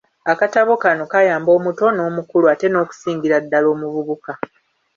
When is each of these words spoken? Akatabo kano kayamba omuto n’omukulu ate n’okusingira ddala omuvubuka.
Akatabo 0.31 0.73
kano 0.83 1.03
kayamba 1.11 1.49
omuto 1.57 1.85
n’omukulu 1.91 2.45
ate 2.53 2.67
n’okusingira 2.69 3.37
ddala 3.43 3.67
omuvubuka. 3.73 4.31